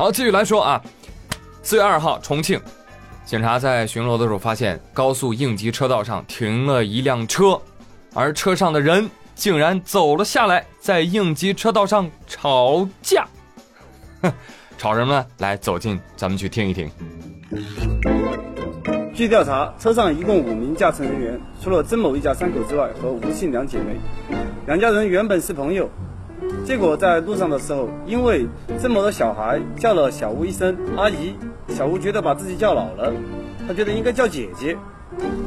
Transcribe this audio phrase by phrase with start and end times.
[0.00, 0.82] 好，继续来说啊，
[1.62, 2.58] 四月二号，重庆，
[3.26, 7.60] 警察在巡逻的时候发现高速应急车道上停了一辆车，
[8.14, 13.26] 而车上的人竟然走了下来，在应急车道上吵架。
[14.22, 14.32] 哼，
[14.78, 15.26] 吵什么呢？
[15.36, 16.90] 来，走近，咱们去听一听。
[19.14, 24.00] 据调查，车上一共五名驾乘人员，除了曾某一家三口之外，和吴姓两姐妹。
[24.66, 25.86] 两家人原本是朋友，
[26.64, 28.46] 结果在路上的时候，因为
[28.80, 31.34] 这么多小孩叫了小吴一声阿姨，
[31.68, 33.12] 小吴觉得把自己叫老了，
[33.66, 34.76] 他觉得应该叫姐姐，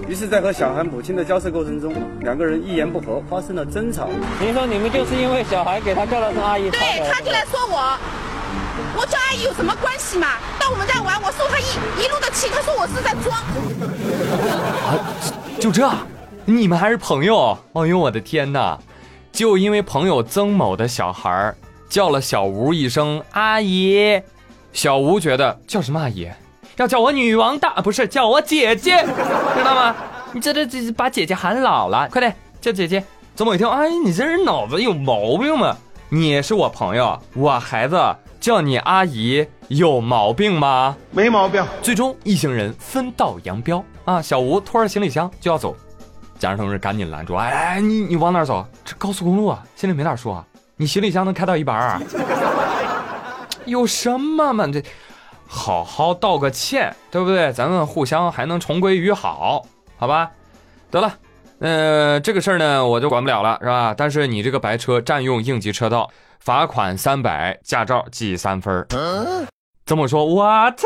[0.08, 4.10] 于是，在和小孩母亲的交涉过程中，两个人一言不合，发生了争吵。
[4.40, 6.80] 您说你们就是因为小孩给他叫了声阿姨，对，
[7.10, 7.98] 他就来说我。
[8.96, 10.28] 我叫阿姨有什么关系嘛？
[10.60, 13.36] 到我们家玩，我受他一一路的气，他说我是在装。
[14.86, 15.02] 啊，
[15.60, 15.90] 就这？
[16.46, 17.58] 你们还是朋友？
[17.74, 18.78] 哎呦我的天哪！
[19.34, 21.52] 就因为朋友曾某的小孩
[21.90, 24.22] 叫了小吴一声阿姨，
[24.72, 26.30] 小吴觉得叫什么阿姨？
[26.78, 29.04] 要叫我女王大，不是叫我姐姐，
[29.58, 29.96] 知道吗？
[30.32, 33.04] 你这这这把姐姐喊老了，快点叫姐姐。
[33.36, 35.76] 曾某一听，阿姨，你这人脑子有毛病吗？
[36.10, 37.98] 你是我朋友，我孩子。
[38.40, 40.98] 叫你阿姨有毛病吗？
[41.12, 41.66] 没毛病。
[41.82, 44.22] 最终一行人分道扬镳啊！
[44.22, 45.74] 小吴拖着行李箱就要走，
[46.40, 48.66] 检查同志赶紧拦住：“哎，你你往哪走？
[48.84, 50.46] 这高速公路啊，心里没点数啊？
[50.76, 52.00] 你行李箱能开到一百二？
[53.66, 54.68] 有什么嘛？
[54.68, 54.84] 这
[55.48, 57.54] 好好道个歉，对不对？
[57.54, 59.66] 咱们互相还能重归于好，
[59.98, 60.32] 好吧？
[60.92, 61.14] 得了，
[61.60, 63.94] 呃，这个事儿呢，我就管不了了，是吧？
[63.98, 66.10] 但是你这个白车占用应急车道。
[66.40, 68.86] 罚款三百，驾照记三分
[69.86, 70.86] 这么说，我操！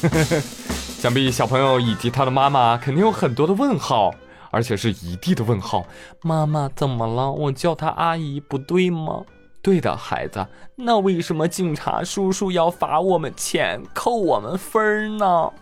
[0.98, 4.14] 想必小朋友以及他的妈妈肯定有很多的问号，
[4.56, 5.84] 而且是一地的问号。
[6.22, 7.30] 妈妈怎么了？
[7.30, 9.22] 我叫她阿姨不对吗？
[9.60, 10.46] 对的，孩子。
[10.74, 15.52] 那为什么警察叔叔要罚我们钱、扣我们分呢？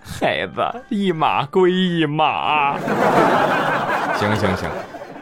[0.00, 2.78] 孩子，一码归一码。
[4.16, 4.70] 行行行。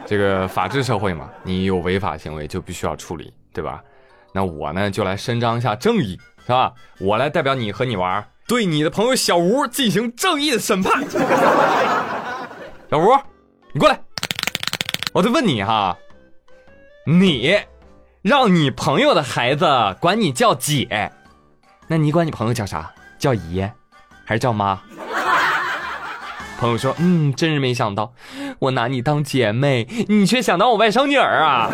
[0.05, 3.83] 这个法治社会嘛，你有违法行为就必须要处理，对吧？
[4.31, 6.71] 那我呢就来伸张一下正义，是吧？
[7.01, 11.03] 我来代表你和你玩，对你的朋友小吴进行正义的审判。
[12.89, 13.15] 小吴，
[13.71, 13.99] 你过来，
[15.13, 15.95] 我在问你哈，
[17.05, 17.55] 你
[18.23, 21.11] 让你朋友的孩子管你叫姐，
[21.87, 22.91] 那你管你朋友叫啥？
[23.19, 23.61] 叫姨，
[24.25, 24.81] 还是叫妈？
[26.57, 28.11] 朋友说：“嗯，真是没想到，
[28.57, 31.69] 我拿你当姐妹，你却想当我外甥女儿啊！”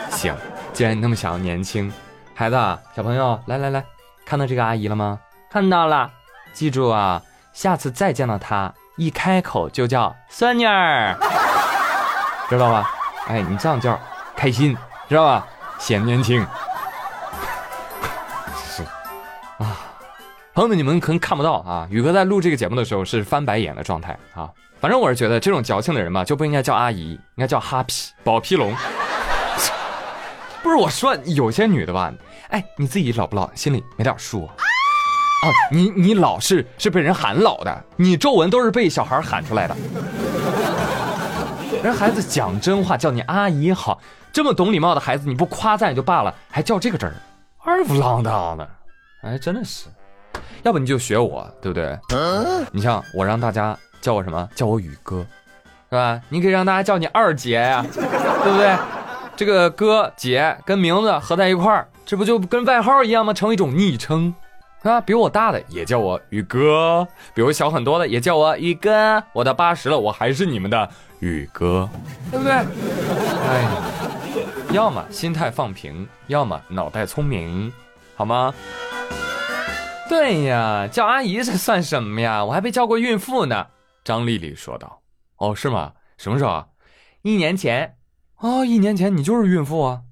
[0.10, 0.34] 行，
[0.72, 1.92] 既然你那么想要年轻，
[2.34, 2.56] 孩子，
[2.96, 3.84] 小朋友，来来来，
[4.24, 5.20] 看到这个阿姨了吗？
[5.50, 6.10] 看到了，
[6.54, 7.22] 记住啊，
[7.52, 11.16] 下次再见到她，一开口就叫孙女儿，
[12.48, 12.90] 知道吧？
[13.26, 13.98] 哎，你这样叫
[14.36, 14.76] 开心，
[15.08, 15.46] 知道吧？
[15.78, 16.40] 显年轻。
[19.58, 19.76] 啊
[20.54, 24.50] 朋友们，你们可能看不到啊，宇哥在录这个节目的时候是翻白眼的状态啊。
[24.80, 28.74] 反正我是觉得这种矫情的人嘛，就不应该叫阿姨，应该叫哈皮宝皮龙。
[30.62, 32.12] 不是我说，有些女的吧，
[32.48, 34.54] 哎，你自己老不老，心里没点数啊？
[35.40, 39.76] 啊，你你老是是被人喊老的，你皱纹都是被小孩喊出来的。
[41.82, 44.00] 人孩子讲真话，叫你阿姨好，
[44.32, 47.14] 这么懂礼貌的孩子，你不夸赞也就罢了，还叫这个真儿，
[47.64, 48.68] 二不浪当的，
[49.22, 49.86] 哎，真的是。
[50.64, 51.96] 要不你就学我，对不对？
[52.72, 54.48] 你像我让大家叫我什么？
[54.56, 55.24] 叫我宇哥，
[55.88, 56.20] 是吧？
[56.28, 58.76] 你可以让大家叫你二姐呀，对不对？
[59.36, 63.32] 这个哥姐跟名字合在一块儿，这不就跟外号一样吗？
[63.32, 64.34] 成为一种昵称，
[64.82, 69.22] 啊，比我大的也叫我宇哥，比我小很多的也叫我宇哥。
[69.32, 71.88] 我到八十了，我还是你们的宇哥，
[72.30, 72.52] 对不对？
[72.52, 73.68] 哎，
[74.72, 77.72] 要么心态放平，要么脑袋聪明，
[78.14, 78.54] 好吗？
[80.08, 82.44] 对呀，叫阿姨这算什么呀？
[82.44, 83.66] 我还被叫过孕妇呢。
[84.04, 85.02] 张丽丽说道。
[85.36, 85.92] 哦，是吗？
[86.16, 86.66] 什么时候啊？
[87.22, 87.96] 一年前。
[88.38, 90.02] 哦，一年前你就是孕妇啊？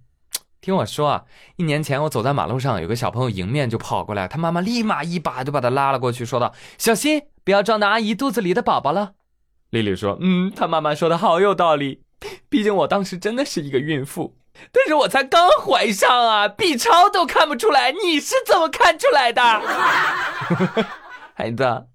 [0.61, 1.25] 听我说啊，
[1.57, 9.13] 一年前我走在马路上，有个小朋友迎面就跑过来，他妈妈立马一把就把他拉了过去，说道：“小心，不要撞到阿姨肚子里的宝宝了。”
[9.71, 12.03] 丽丽说：“嗯，他妈妈说的好有道理，
[12.49, 14.37] 毕竟我当时真的是一个孕妇。”
[14.73, 19.43] 但是我才刚怀上啊，B 超都看不出来，你是怎么看出来的？
[21.37, 21.87] 孩子，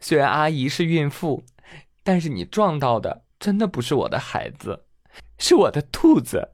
[0.00, 1.44] 虽然阿姨是孕妇，
[2.02, 4.82] 但是你撞到的真的不是我的孩子，
[5.38, 6.48] 是我的兔子。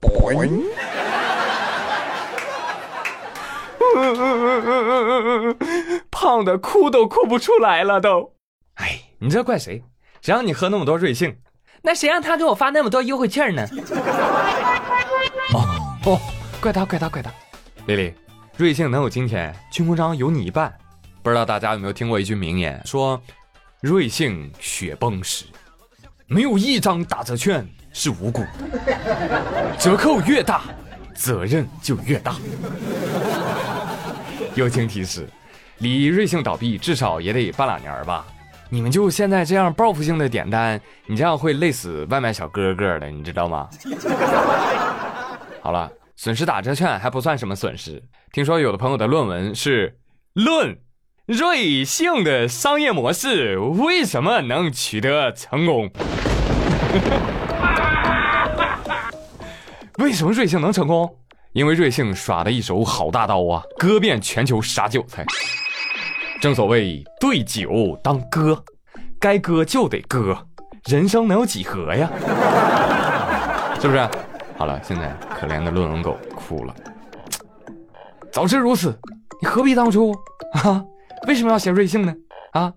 [6.10, 8.34] 胖的哭都哭不出来了都。
[8.74, 9.82] 哎，你这怪谁？
[10.20, 11.36] 谁让你喝那么多瑞幸？
[11.82, 13.66] 那谁让他给我发那么多优惠券呢？
[15.52, 15.66] 哦
[16.06, 16.20] 哦
[16.60, 17.30] 怪他，怪他，怪他。
[17.86, 18.14] 丽丽，
[18.56, 20.72] 瑞幸能有今天，军功章有你一半。
[21.22, 23.20] 不知道大家有没有听过一句名言，说
[23.80, 25.46] 瑞幸雪崩时，
[26.26, 30.62] 没有一张打折券是无辜的，折扣越大，
[31.14, 32.36] 责任就越大。
[34.56, 35.28] 友情提示：
[35.78, 38.26] 离瑞幸倒闭至少也得半拉年吧？
[38.68, 43.68] 你们就现在这样报复性的点单，你这样会累死外卖小哥哥的，你知道吗？
[45.62, 48.02] 好了，损失打折券还不算什么损失。
[48.32, 49.98] 听说有的朋友的论文是
[50.32, 50.78] 论
[51.26, 55.90] 瑞幸的商业模式为什么能取得成功？
[59.98, 61.18] 为什么瑞幸能成功？
[61.52, 65.24] 因为瑞幸耍的一手好大刀啊，割遍全球杀韭菜。
[66.40, 68.64] 正所谓对酒当歌，
[69.20, 70.36] 该割就得割，
[70.86, 72.10] 人生能有几何呀？
[73.78, 74.08] 是不是？
[74.56, 76.74] 好了，现在可怜的论文狗哭了。
[78.32, 78.98] 早知如此，
[79.42, 80.10] 你何必当初
[80.54, 80.82] 啊？
[81.28, 82.14] 为什么要写瑞幸呢？
[82.52, 82.72] 啊？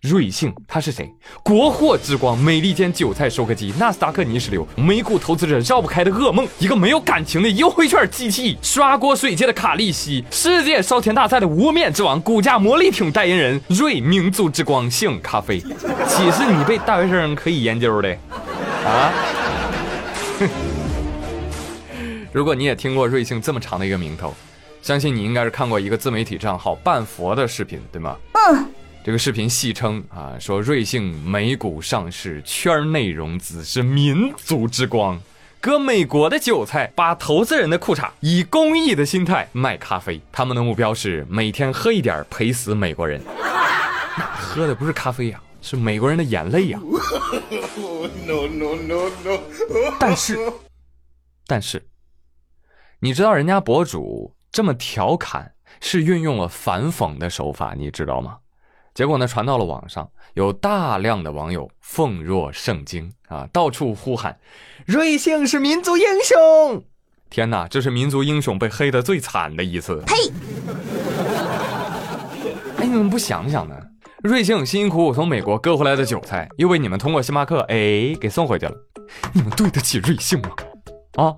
[0.00, 1.12] 瑞幸他是谁？
[1.42, 18.16] 国货之光，美利坚韭菜收割机，纳斯达克泥石流，美股投资者绕不开的噩梦，一个没有感情的优惠券机器，刷锅水界的卡利西，世界烧钱大赛的无面之王，股价魔力挺代言人，瑞民族之光性咖啡，岂是你被大学生可以研究的？
[18.86, 19.12] 啊？
[22.32, 24.32] 如果你也听过瑞幸这么长的一个名头，
[24.80, 28.16] 相信你应该是看过一个自媒体账号半佛的视频，对吗？
[28.34, 28.64] 嗯。
[29.04, 35.18] 这个视频戏称啊，说瑞幸美股上市，圈内融资是民族之光，
[35.60, 40.20] 割美国的韭菜，把投资人的裤衩，以公益的心态卖咖啡。
[40.30, 43.18] 他们的目标是每天喝一点，赔死美国人。
[44.18, 46.78] 那喝的不是咖啡呀，是美国人的眼泪呀。
[48.26, 49.40] No no no no。
[49.98, 50.36] 但是，
[51.46, 51.88] 但是，
[53.00, 58.36] 你知道人家博主这么调侃，是运用了反讽的手法，你知道吗？
[58.98, 64.36] 结果呢，传到了网上，有大量的网友奉若圣经啊，到处呼喊
[64.86, 66.82] ：“瑞幸是民族英雄！”
[67.30, 70.02] 天哪，这是民族英雄被黑的最惨的一次。
[70.04, 70.14] 呸！
[72.78, 73.76] 哎，你们不想想呢？
[74.24, 78.74] 瑞幸辛辛苦苦从美国割回来的韭菜，又被你们通过星巴克哎给送回去了，
[79.32, 80.50] 你们对得起瑞幸吗？
[81.14, 81.32] 啊，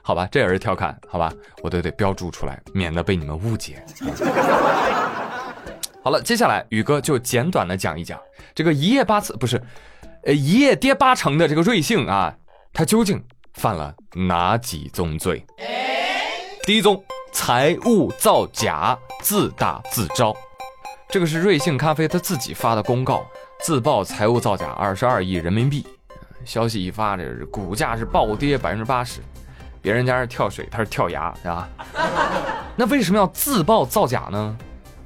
[0.00, 1.30] 好吧，这也是调侃，好吧，
[1.62, 3.84] 我都得标注出来，免得被你们误解。
[6.06, 8.16] 好了，接下来宇哥就简短的讲一讲
[8.54, 9.60] 这个一夜八次不是，
[10.22, 12.32] 呃一夜跌八成的这个瑞幸啊，
[12.72, 13.20] 他究竟
[13.54, 15.44] 犯了哪几宗罪？
[16.62, 20.32] 第一宗，财务造假，自打自招。
[21.08, 23.26] 这个是瑞幸咖啡他自己发的公告，
[23.58, 25.84] 自曝财务造假二十二亿人民币。
[26.44, 29.20] 消息一发，这是股价是暴跌百分之八十。
[29.82, 31.68] 别人家是跳水，他是跳崖，是吧？
[32.78, 34.56] 那为什么要自曝造假呢？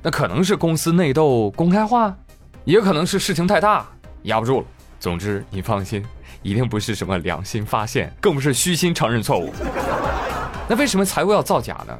[0.02, 2.16] 那可能是公司内斗公开化，
[2.64, 3.86] 也可能是事情太大
[4.22, 4.66] 压不住了。
[4.98, 6.04] 总之，你放心，
[6.42, 9.52] 一定不是什么良心发现，更不是虚心承认错误。
[10.68, 11.98] 那为什么财务要造假呢？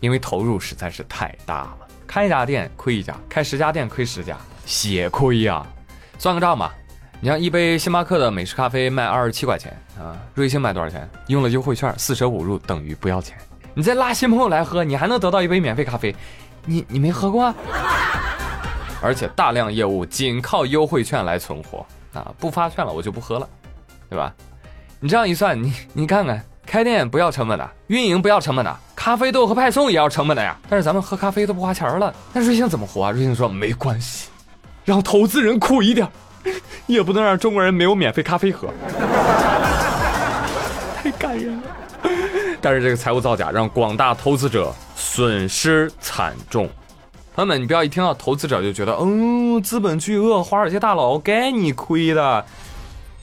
[0.00, 5.66] 因为投入实在是太大了，开一家店亏一家，开十家店亏十家，血亏呀！
[6.18, 6.74] 算个账吧，
[7.20, 11.08] 你像一杯星巴克的美式咖啡卖二十七块钱啊，瑞幸卖多少钱？
[11.26, 13.36] 用了优惠券，四舍五入等于不要钱。
[13.74, 16.14] 你再拉新朋友来喝，你还能得到一杯免费咖啡。
[16.66, 17.54] 你你没喝过，
[19.02, 22.30] 而且大量业务仅靠优惠券来存活啊！
[22.38, 23.48] 不发券了，我就不喝了，
[24.08, 24.32] 对吧？
[25.00, 30.56] 你这样一算，你你看看，开店不要成本的，运营不要成本的，咖啡豆和派送也要成本的呀。
[30.68, 33.10] 但是咱们喝咖啡都不花钱了，那瑞幸怎么活啊？
[33.10, 34.28] 瑞幸说没关系，
[34.84, 36.06] 让投资人苦一点，
[36.86, 38.68] 也不能让中国人没有免费咖啡喝。
[41.02, 41.62] 太感人了。
[42.60, 44.74] 但是这个财务造假让广大投资者。
[45.20, 46.66] 损失惨重，
[47.34, 52.46] 朋友们，你不要一听到投资者就觉得，嗯，资本巨鳄、华尔街大佬该你亏的。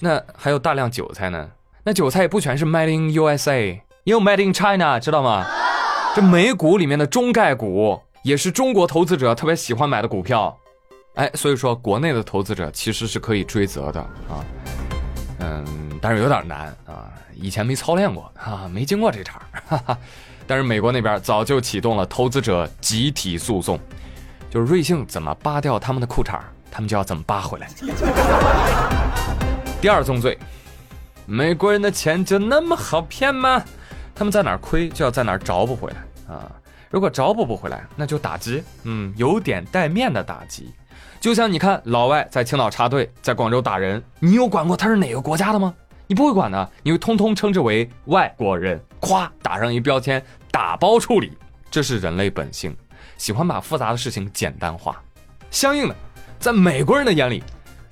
[0.01, 1.49] 那还有大量韭菜呢？
[1.83, 5.43] 那韭菜也不全是 Made in USA，也有 Made in China，知道吗？
[6.15, 10.55] 这美股里面的中概股也是中国投资者特别喜欢买的股票。
[11.15, 14.45] 哎，所以说国内的投资者其实是可以追责的啊。
[15.39, 19.97] 嗯，但是有点难啊，以前没操练过啊，没经过这茬哈哈。
[20.47, 23.77] 但是美国那边早就启动了投资者集体诉讼，
[24.49, 26.39] 就是瑞幸怎么扒掉他们的裤衩，
[26.71, 27.67] 他们就要怎么扒回来。
[29.81, 30.37] 第二宗罪，
[31.25, 33.61] 美国人的钱就那么好骗吗？
[34.15, 36.49] 他们在哪儿亏就要在哪儿找补回来啊！
[36.89, 40.73] 如果找补不回来，那就打击，嗯，有点带面的打击。
[41.19, 45.73] 就像你看老外在青岛插队，在广州打人，你有管过他是哪个国家的吗？
[46.07, 48.81] 你不会管的，你会通通称之为外国人。
[48.99, 51.31] 咵打上一标签，打包处理，
[51.69, 52.75] 这是人类本性，
[53.17, 55.01] 喜欢把复杂的事情简单化。
[55.51, 55.95] 相应的，
[56.39, 57.43] 在美国人的眼里，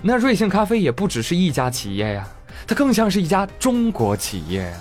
[0.02, 2.28] 那瑞幸咖啡也不只是一家企业呀，
[2.68, 4.78] 它更像是一家中国企业呀。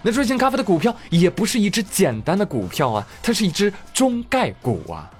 [0.00, 5.10] 那瑞幸咖啡的股票也不是一只简单的股票啊，它是一只中概股啊。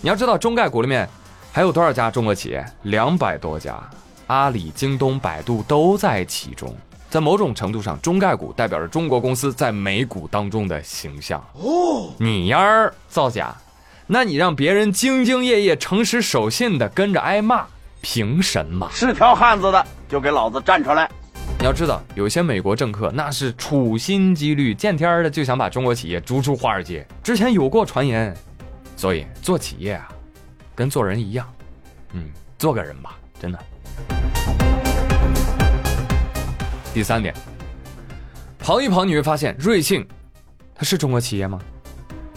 [0.00, 1.08] 你要知道，中概股里面
[1.50, 2.64] 还有多少家中国企业？
[2.82, 3.78] 两百多家，
[4.26, 6.76] 阿里、京东、百度都在其中。
[7.10, 11.42] 在某种程度上，中概股代表着中国公司在美股当中的形象。
[11.54, 13.56] 哦，你丫儿造假，
[14.06, 17.64] 那你让别人兢兢业业、诚实守信的跟着挨骂，
[18.02, 18.88] 凭什么？
[18.92, 21.10] 是条汉子的就给老子站出来！
[21.58, 27.06] 你要知道，有些美国政客那是处心积虑、见天儿的就想把中国企业逐出华尔街。
[27.22, 28.36] 之前有过传言，
[28.96, 30.08] 所以做企业啊，
[30.74, 31.50] 跟做人一样，
[32.12, 33.58] 嗯，做个人吧，真的。
[36.98, 37.32] 第三点，
[38.58, 40.04] 跑一跑你会发现，瑞幸，
[40.74, 41.60] 它是中国企业吗？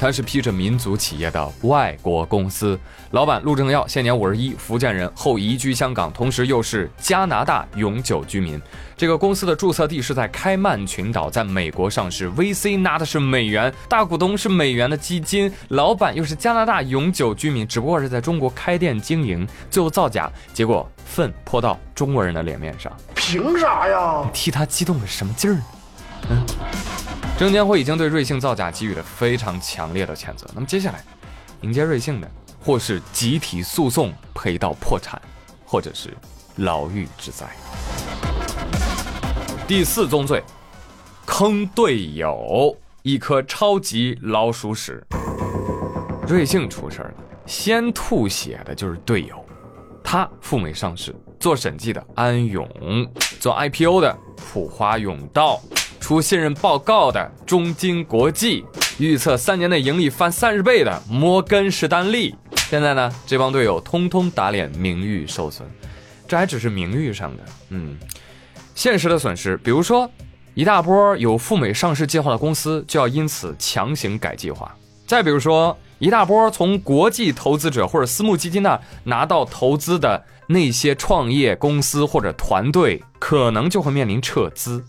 [0.01, 2.77] 它是披着民族企业的外国公司，
[3.12, 8.60] 老板陆正耀现年五十一，福建人，后移居香港，同时又是加拿大永久居民。
[8.98, 24.24] 这个公司的注册地是在开曼群岛，在美国上市，VC 拿的是美元，大股东是美元的基金，老板又是加拿大永久居民，只不过是在中国开店经营，最后造假，结果粪泼到中国人的脸面上，凭啥呀？
[24.25, 25.63] 你替他激动个什么劲儿呢？
[26.31, 26.91] 嗯。
[27.42, 30.46] 证监会已经对瑞幸造假给予了非常强烈的谴责。
[30.54, 31.04] 那么接下来，
[31.62, 32.30] 迎接瑞幸的，
[32.64, 35.20] 或是集体诉讼赔到破产，
[35.66, 36.16] 或者是
[36.58, 37.48] 牢狱之灾。
[39.68, 40.44] 第四宗罪，
[41.26, 45.04] 坑队友，一颗超级老鼠屎。
[46.28, 47.14] 瑞幸出事了，
[47.48, 49.44] 先吐血的就是队友，
[50.04, 52.70] 他赴美上市做审计的安永，
[53.40, 55.60] 做 IPO 的普华永道。
[56.01, 58.65] 出信任报告的中金国际，
[58.98, 62.36] 预测三年内盈利翻三十倍的摩根士丹利，
[62.70, 65.65] 现在呢，这帮队友通通打脸，名誉受损，
[66.27, 67.96] 这还只是名誉上的，嗯，
[68.74, 70.10] 现实的损失，比如说，
[70.55, 84.84] 一大波有赴美上市计划的公司就要因此强行改计划，再比如说，一大波从国际投资者或者私募基金那拿到投资的那些创业公司或者团队，可能就会面临撤资。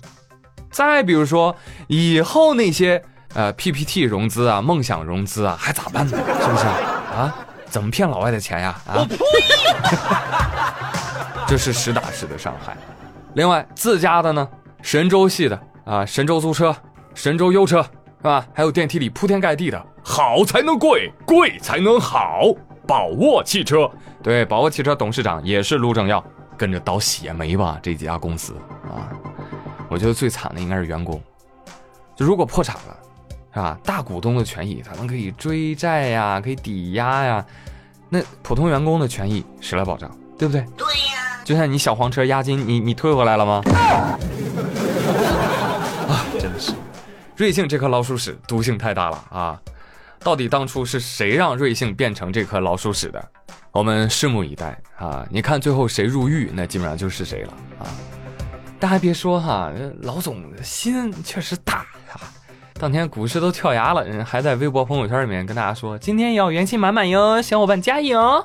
[0.72, 1.54] 再比如说，
[1.86, 3.00] 以后那些
[3.34, 6.16] 呃 PPT 融资啊、梦想融资啊，还咋办呢？
[6.16, 7.32] 是不是啊？
[7.66, 8.74] 怎么骗老外的钱呀？
[8.86, 9.06] 啊！
[11.46, 12.76] 这是实打实的伤害。
[13.34, 14.48] 另外，自家的呢，
[14.82, 16.74] 神州系的啊，神州租车、
[17.14, 18.46] 神州优车是吧？
[18.52, 22.42] 还有电梯里铺天盖地的好才能贵，贵才能好。
[22.86, 23.90] 宝沃汽车，
[24.22, 26.22] 对，宝沃汽车董事长也是卢正耀，
[26.58, 27.78] 跟着倒血霉吧？
[27.82, 29.08] 这几家公司啊。
[29.92, 31.22] 我觉得最惨的应该是员工，
[32.16, 32.96] 就如果破产了，
[33.52, 33.78] 是吧？
[33.84, 37.44] 大股东的权益他们可以追债呀，可以抵押呀，
[38.08, 40.10] 那普通员工的权益谁来保障？
[40.38, 40.64] 对不对？
[40.78, 41.42] 对呀。
[41.44, 43.60] 就像你小黄车押金，你你退回来了吗？
[46.08, 46.72] 啊，真的是，
[47.36, 49.60] 瑞幸这颗老鼠屎毒性太大了啊！
[50.20, 53.22] 到底当初是谁让瑞幸变成这颗老鼠屎的？
[53.72, 55.26] 我们拭目以待啊！
[55.30, 57.84] 你看最后谁入狱，那基本上就是谁了啊！
[58.82, 59.70] 但还别说哈，
[60.00, 62.20] 老总心确实大呀！
[62.80, 68.44] 当天股市都跳崖了，人还在微博朋友圈里面跟大家说：“今天要元气满满哟，小伙伴加油！”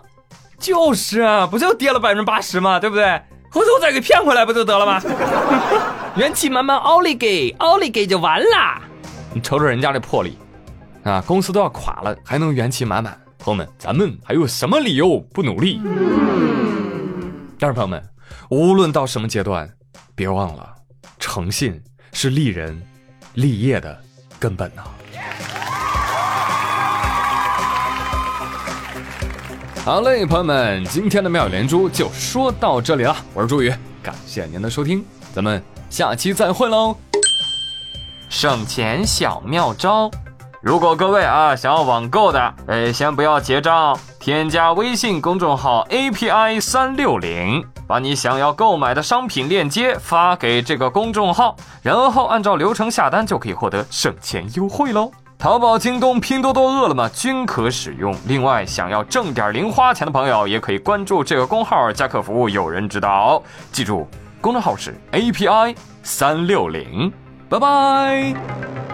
[0.59, 2.79] 就是啊，不就跌了百分之八十吗？
[2.79, 3.19] 对不对？
[3.49, 5.01] 回头再给骗回来不就得了吗？
[6.15, 8.79] 元气满满，奥利给，奥利给就完啦。
[9.33, 10.37] 你瞅瞅人家这魄力
[11.03, 13.19] 啊，公司都要垮了，还能元气满满。
[13.39, 15.81] 朋友们，咱们还有什么理由不努力？
[17.57, 18.03] 但是朋友们，
[18.51, 19.67] 无论到什么阶段。
[20.17, 20.73] 别忘了，
[21.19, 21.79] 诚信
[22.11, 22.81] 是立人
[23.35, 24.01] 立业的
[24.39, 24.81] 根本呐。
[29.85, 33.15] 好嘞，朋友们，今天的妙语连珠就说到这里了。
[33.31, 33.71] 我是朱宇，
[34.01, 35.05] 感谢您的收听，
[35.35, 36.97] 咱们下期再会喽。
[38.27, 40.09] 省钱小妙招。
[40.63, 55.09] 如果各位啊想要网购的，哎，先不要结账，添加微信公众号 API 三六零，把你想要购买的商品链接发给这个公众号，然后按照流程下单就可以获得省钱优惠喽。
[55.39, 58.13] 淘宝、京东、拼多多、饿了么均可使用。
[58.27, 63.41] 另外，想要挣点零花钱的朋友，也可以关注这个公号加客服，有人指导。
[63.71, 64.07] 记住，
[64.41, 67.13] 公众号是 API 三六零。
[67.49, 68.86] 拜拜。